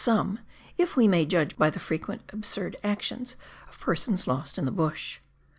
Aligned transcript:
3 0.01 0.13
3 0.13 0.15
some, 0.15 0.39
if 0.79 0.95
we 0.97 1.07
may 1.07 1.27
judge 1.27 1.55
by 1.57 1.69
the 1.69 1.77
frequent 1.77 2.23
absurd 2.33 2.75
actions 2.83 3.35
of 3.69 3.79
persons 3.79 4.25
lost 4.25 4.57
in 4.57 4.65
the 4.65 4.71
bush. 4.71 5.19